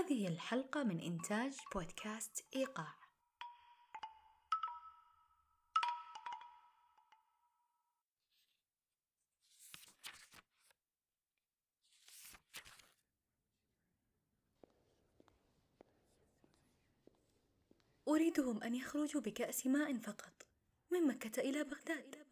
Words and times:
هذه 0.00 0.28
الحلقة 0.28 0.82
من 0.82 1.00
إنتاج 1.00 1.56
بودكاست 1.74 2.44
إيقاع. 2.56 2.94
أريدهم 18.08 18.62
أن 18.62 18.74
يخرجوا 18.74 19.20
بكأس 19.20 19.66
ماء 19.66 19.98
فقط 19.98 20.46
من 20.90 21.06
مكة 21.06 21.40
إلى 21.40 21.64
بغداد. 21.64 22.26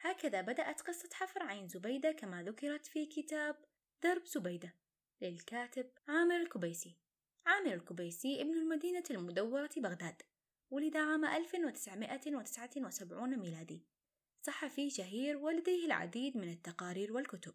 هكذا 0.00 0.40
بدأت 0.40 0.80
قصة 0.80 1.08
حفر 1.12 1.42
عين 1.42 1.68
زبيدة 1.68 2.12
كما 2.12 2.42
ذكرت 2.42 2.86
في 2.86 3.06
كتاب 3.06 3.56
درب 4.02 4.26
زبيدة. 4.26 4.81
للكاتب 5.22 5.90
عامر 6.08 6.36
الكبيسي 6.36 6.96
عامر 7.46 7.74
الكبيسي 7.74 8.40
ابن 8.40 8.54
المدينة 8.54 9.04
المدورة 9.10 9.70
بغداد 9.76 10.22
ولد 10.70 10.96
عام 10.96 11.24
1979 11.24 13.38
ميلادي. 13.38 13.86
صحفي 14.46 14.90
شهير 14.90 15.36
ولديه 15.36 15.86
العديد 15.86 16.36
من 16.36 16.52
التقارير 16.52 17.12
والكتب. 17.12 17.54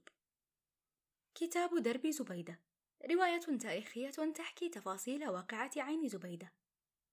كتاب 1.35 1.77
درب 1.77 2.07
زبيدة. 2.07 2.59
رواية 3.11 3.39
تاريخية 3.39 4.09
تحكي 4.09 4.69
تفاصيل 4.69 5.27
واقعة 5.27 5.71
عين 5.77 6.07
زبيدة. 6.07 6.53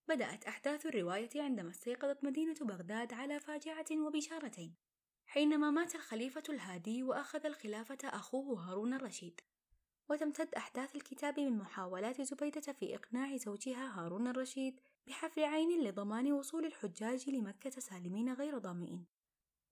بدأت 0.09 0.45
أحداث 0.45 0.87
الرواية 0.87 1.31
عندما 1.37 1.71
استيقظت 1.71 2.25
مدينة 2.25 2.57
بغداد 2.61 3.12
على 3.12 3.41
فاجعة 3.41 4.07
وبشارتين 4.07 4.75
حينما 5.27 5.71
مات 5.71 5.95
الخليفة 5.95 6.43
الهادي 6.48 7.03
وأخذ 7.03 7.47
الخلافة 7.47 7.98
أخوه 8.05 8.61
هارون 8.61 8.95
الرشيد. 8.95 9.41
وتمتد 10.08 10.55
أحداث 10.55 10.97
الكتاب 10.97 11.41
من 11.41 11.58
محاولات 11.58 12.20
زبيدة 12.20 12.72
في 12.72 12.94
إقناع 12.94 13.36
زوجها 13.36 14.00
هارون 14.00 14.28
الرشيد 14.28 14.80
بحفر 15.06 15.44
عين 15.44 15.84
لضمان 15.84 16.33
وصول 16.33 16.64
الحجاج 16.64 17.30
لمكة 17.30 17.70
سالمين 17.70 18.32
غير 18.32 18.58
ظامئين 18.58 19.06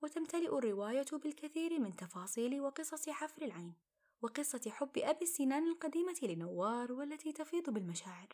وتمتلئ 0.03 0.59
الرواية 0.59 1.07
بالكثير 1.13 1.81
من 1.81 1.97
تفاصيل 1.97 2.61
وقصص 2.61 3.09
حفر 3.09 3.43
العين 3.43 3.75
وقصة 4.23 4.71
حب 4.71 4.99
أبي 4.99 5.23
السنان 5.25 5.69
القديمة 5.69 6.17
لنوار 6.23 6.93
والتي 6.93 7.33
تفيض 7.33 7.71
بالمشاعر 7.71 8.29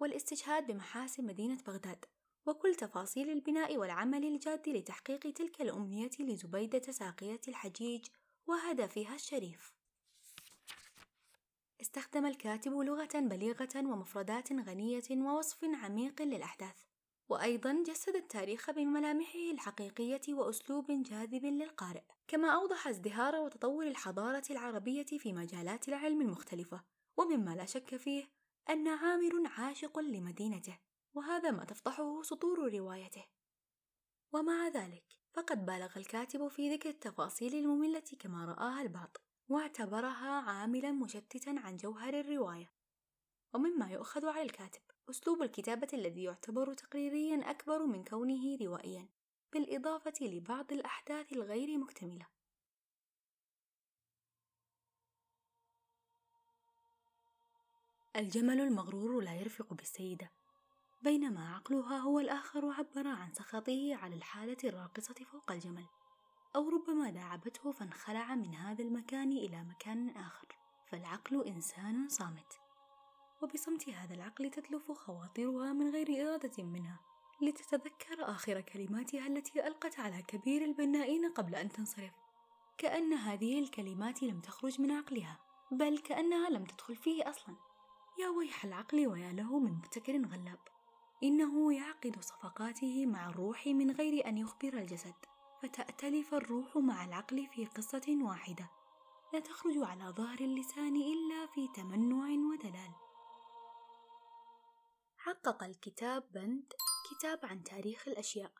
والاستشهاد 0.00 0.66
بمحاسن 0.66 1.24
مدينة 1.24 1.58
بغداد 1.66 2.04
وكل 2.46 2.74
تفاصيل 2.74 3.30
البناء 3.30 3.76
والعمل 3.76 4.24
الجاد 4.24 4.68
لتحقيق 4.68 5.32
تلك 5.32 5.60
الأمنية 5.60 6.10
لزبيدة 6.20 6.92
ساقية 6.92 7.40
الحجيج 7.48 8.06
وهدفها 8.46 9.14
الشريف. 9.14 9.74
استخدم 11.84 12.26
الكاتب 12.26 12.72
لغة 12.72 13.08
بليغة 13.14 13.76
ومفردات 13.76 14.52
غنية 14.52 15.02
ووصف 15.10 15.64
عميق 15.64 16.22
للأحداث 16.22 16.82
وأيضا 17.28 17.82
جسد 17.86 18.14
التاريخ 18.16 18.70
بملامحه 18.70 19.50
الحقيقية 19.52 20.20
وأسلوب 20.28 20.86
جاذب 20.88 21.44
للقارئ. 21.44 22.02
كما 22.28 22.48
أوضح 22.48 22.88
ازدهار 22.88 23.36
وتطور 23.36 23.86
الحضارة 23.86 24.42
العربية 24.50 25.04
في 25.04 25.32
مجالات 25.32 25.88
العلم 25.88 26.20
المختلفة 26.20 26.84
ومما 27.16 27.50
لا 27.50 27.64
شك 27.66 27.96
فيه 27.96 28.24
أن 28.70 28.88
عامر 28.88 29.32
عاشق 29.46 29.98
لمدينته 29.98 30.78
وهذا 31.14 31.50
ما 31.50 31.64
تفضحه 31.64 32.22
سطور 32.22 32.72
روايته. 32.74 33.24
ومع 34.32 34.68
ذلك 34.68 35.04
فقد 35.32 35.66
بالغ 35.66 35.96
الكاتب 35.96 36.48
في 36.48 36.74
ذكر 36.74 36.88
التفاصيل 36.88 37.54
المملة 37.54 38.04
كما 38.18 38.44
رآها 38.44 38.82
البعض. 38.82 39.16
واعتبرها 39.48 40.40
عاملا 40.50 40.92
مشتتا 40.92 41.54
عن 41.58 41.76
جوهر 41.76 42.20
الرواية. 42.20 42.70
ومما 43.54 43.90
يؤخذ 43.90 44.26
على 44.26 44.42
الكاتب. 44.42 44.80
أسلوب 45.10 45.42
الكتابة 45.42 45.88
الذي 45.92 46.22
يعتبر 46.22 46.74
تقريريا 46.74 47.50
أكبر 47.50 47.86
من 47.86 48.04
كونه 48.04 48.56
روائيا 48.60 49.08
بالإضافة 49.52 50.14
لبعض 50.20 50.72
الأحداث 50.72 51.32
الغير 51.32 51.78
مكتملة. 51.78 52.26
الجمل 58.16 58.60
المغرور 58.60 59.20
لا 59.20 59.34
يرفق 59.34 59.74
بالسيدة 59.74 60.30
بينما 61.02 61.54
عقلها 61.54 61.98
هو 61.98 62.20
الآخر 62.20 62.72
عبر 62.72 63.08
عن 63.08 63.32
سخطه 63.32 63.94
على 63.94 64.14
الحالة 64.16 64.56
الراقصة 64.64 65.14
فوق 65.14 65.52
الجمل. 65.52 65.86
أو 66.56 66.68
ربما 66.68 67.10
داعبته 67.10 67.72
فانخلع 67.72 68.34
من 68.34 68.54
هذا 68.54 68.82
المكان 68.82 69.32
إلى 69.32 69.64
مكان 69.64 70.08
آخر 70.08 70.46
فالعقل 70.86 71.44
إنسان 71.44 72.08
صامت. 72.08 72.60
وبصمت 73.42 73.88
هذا 73.88 74.14
العقل 74.14 74.50
تتلف 74.50 74.92
خواطرها 74.92 75.72
من 75.72 75.90
غير 75.90 76.22
إرادة 76.22 76.62
منها 76.62 77.00
لتتذكر 77.42 78.30
آخر 78.30 78.60
كلماتها 78.60 79.26
التي 79.26 79.66
ألقت 79.66 80.00
على 80.00 80.22
كبير 80.22 80.64
البنائين 80.64 81.32
قبل 81.32 81.54
أن 81.54 81.68
تنصرف. 81.68 82.12
كأن 82.78 83.12
هذه 83.12 83.58
الكلمات 83.58 84.22
لم 84.22 84.40
تخرج 84.40 84.80
من 84.80 84.90
عقلها 84.90 85.38
بل 85.70 85.98
كأنها 85.98 86.50
لم 86.50 86.64
تدخل 86.64 86.96
فيه 86.96 87.30
أصلا. 87.30 87.56
يا 88.18 88.28
ويح 88.28 88.64
العقل 88.64 89.06
ويا 89.06 89.32
له 89.32 89.58
من 89.58 89.72
مبتكر 89.72 90.12
غلاب. 90.12 90.58
إنه 91.22 91.74
يعقد 91.74 92.20
صفقاته 92.20 93.06
مع 93.06 93.28
الروح 93.28 93.66
من 93.66 93.90
غير 93.90 94.28
أن 94.28 94.38
يخبر 94.38 94.74
الجسد. 94.74 95.14
فتأتلف 95.64 96.34
الروح 96.34 96.76
مع 96.76 97.04
العقل 97.04 97.46
في 97.46 97.66
قصة 97.66 98.18
واحدة. 98.22 98.70
لا 99.32 99.40
تخرج 99.40 99.74
على 99.76 100.04
ظهر 100.04 100.40
اللسان 100.40 100.96
إلا 100.96 101.46
في 101.54 101.68
تمنع 101.76 102.26
ودلال. 102.52 102.94
حقق 105.16 105.64
الكتاب 105.64 106.32
بند 106.32 106.72
كتاب 107.10 107.40
عن 107.42 107.62
تاريخ 107.62 108.08
الأشياء. 108.08 108.52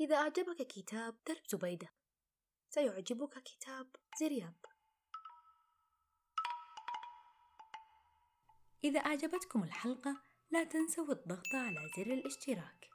إذا 0.00 0.16
أعجبك 0.16 0.66
كتاب 0.66 1.18
درب 1.26 1.42
زبيدة. 1.48 1.88
سيعجبك 2.68 3.42
كتاب 3.42 3.96
زرياب. 4.20 4.64
إذا 8.84 9.00
أعجبتكم 9.00 9.62
الحلقة 9.64 10.22
لا 10.50 10.64
تنسوا 10.64 11.12
الضغط 11.12 11.54
على 11.54 11.90
زر 11.96 12.12
الاشتراك. 12.12 12.91